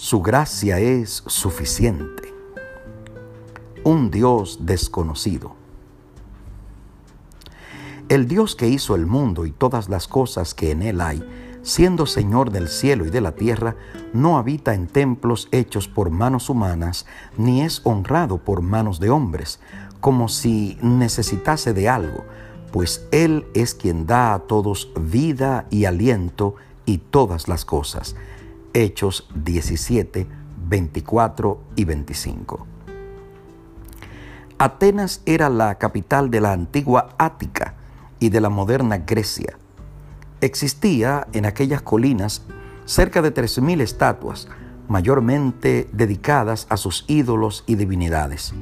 [0.00, 2.32] Su gracia es suficiente.
[3.82, 5.56] Un Dios desconocido.
[8.08, 11.28] El Dios que hizo el mundo y todas las cosas que en él hay,
[11.62, 13.74] siendo Señor del cielo y de la tierra,
[14.12, 17.04] no habita en templos hechos por manos humanas,
[17.36, 19.58] ni es honrado por manos de hombres,
[19.98, 22.24] como si necesitase de algo,
[22.70, 26.54] pues Él es quien da a todos vida y aliento
[26.86, 28.14] y todas las cosas.
[28.80, 30.28] Hechos 17,
[30.68, 32.64] 24 y 25.
[34.56, 37.74] Atenas era la capital de la antigua Ática
[38.20, 39.58] y de la moderna Grecia.
[40.40, 42.42] Existía en aquellas colinas
[42.84, 44.46] cerca de 3.000 estatuas,
[44.86, 48.54] mayormente dedicadas a sus ídolos y divinidades.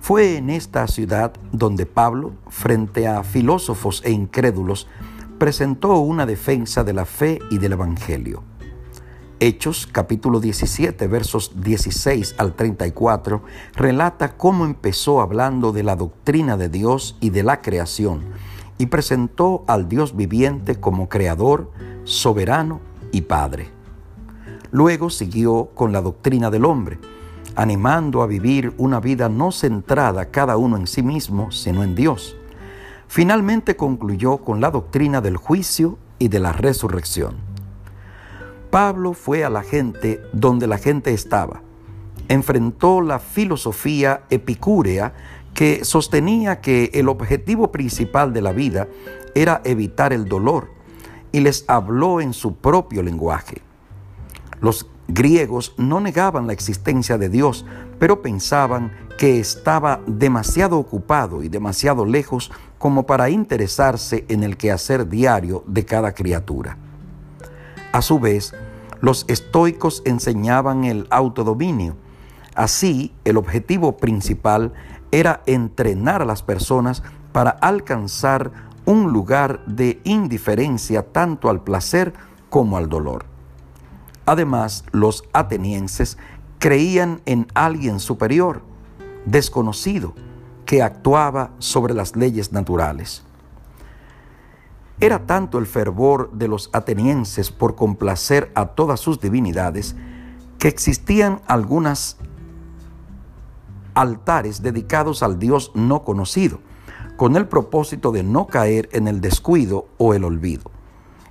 [0.00, 4.88] Fue en esta ciudad donde Pablo, frente a filósofos e incrédulos,
[5.36, 8.42] presentó una defensa de la fe y del Evangelio.
[9.40, 13.44] Hechos capítulo 17 versos 16 al 34
[13.76, 18.24] relata cómo empezó hablando de la doctrina de Dios y de la creación
[18.78, 21.70] y presentó al Dios viviente como creador,
[22.02, 22.80] soberano
[23.12, 23.70] y padre.
[24.72, 26.98] Luego siguió con la doctrina del hombre,
[27.54, 32.36] animando a vivir una vida no centrada cada uno en sí mismo, sino en Dios.
[33.06, 37.47] Finalmente concluyó con la doctrina del juicio y de la resurrección.
[38.70, 41.62] Pablo fue a la gente donde la gente estaba.
[42.28, 45.14] Enfrentó la filosofía epicúrea
[45.54, 48.86] que sostenía que el objetivo principal de la vida
[49.34, 50.70] era evitar el dolor
[51.32, 53.62] y les habló en su propio lenguaje.
[54.60, 57.64] Los griegos no negaban la existencia de Dios,
[57.98, 65.08] pero pensaban que estaba demasiado ocupado y demasiado lejos como para interesarse en el quehacer
[65.08, 66.76] diario de cada criatura.
[67.92, 68.54] A su vez,
[69.00, 71.96] los estoicos enseñaban el autodominio.
[72.54, 74.72] Así, el objetivo principal
[75.10, 78.50] era entrenar a las personas para alcanzar
[78.84, 82.12] un lugar de indiferencia tanto al placer
[82.50, 83.26] como al dolor.
[84.26, 86.18] Además, los atenienses
[86.58, 88.62] creían en alguien superior,
[89.24, 90.14] desconocido,
[90.66, 93.24] que actuaba sobre las leyes naturales.
[95.00, 99.94] Era tanto el fervor de los atenienses por complacer a todas sus divinidades
[100.58, 102.16] que existían algunas
[103.94, 106.58] altares dedicados al Dios no conocido,
[107.16, 110.70] con el propósito de no caer en el descuido o el olvido.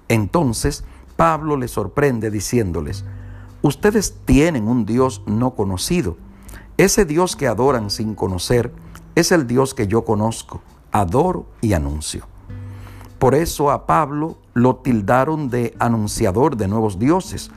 [0.07, 0.85] Entonces,
[1.17, 3.03] Pablo les sorprende diciéndoles,
[3.61, 6.15] ustedes tienen un Dios no conocido.
[6.77, 8.71] Ese Dios que adoran sin conocer
[9.15, 10.61] es el Dios que yo conozco,
[10.91, 12.27] adoro y anuncio.
[13.19, 17.49] Por eso a Pablo lo tildaron de anunciador de nuevos dioses.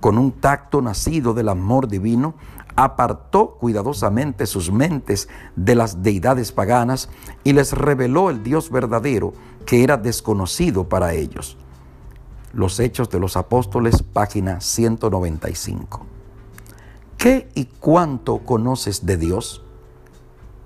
[0.00, 2.34] Con un tacto nacido del amor divino,
[2.76, 7.08] apartó cuidadosamente sus mentes de las deidades paganas
[7.44, 9.32] y les reveló el Dios verdadero
[9.66, 11.56] que era desconocido para ellos.
[12.52, 16.06] Los Hechos de los Apóstoles, página 195.
[17.16, 19.62] ¿Qué y cuánto conoces de Dios?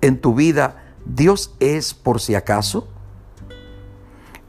[0.01, 2.87] ¿En tu vida Dios es por si acaso?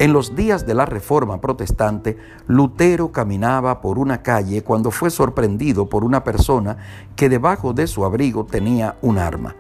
[0.01, 2.17] En los días de la Reforma Protestante,
[2.47, 6.77] Lutero caminaba por una calle cuando fue sorprendido por una persona
[7.17, 9.57] que debajo de su abrigo tenía un arma.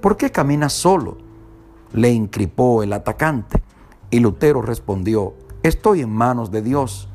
[0.00, 1.18] ¿Por qué caminas solo?
[1.92, 3.60] le incripó el atacante.
[4.10, 5.34] Y Lutero respondió,
[5.64, 7.08] Estoy en manos de Dios.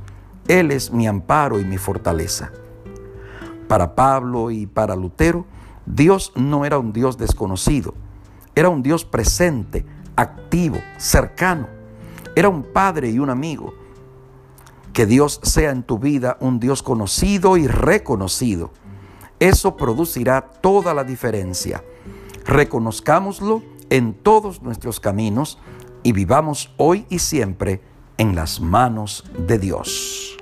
[0.49, 2.51] Él es mi amparo y mi fortaleza.
[3.69, 5.45] Para Pablo y para Lutero,
[5.85, 7.93] Dios no era un Dios desconocido,
[8.55, 9.85] era un Dios presente,
[10.15, 11.67] activo, cercano.
[12.35, 13.73] Era un padre y un amigo.
[14.93, 18.71] Que Dios sea en tu vida un Dios conocido y reconocido.
[19.39, 21.83] Eso producirá toda la diferencia.
[22.45, 25.59] Reconozcámoslo en todos nuestros caminos
[26.03, 27.81] y vivamos hoy y siempre
[28.17, 30.37] en las manos de Dios.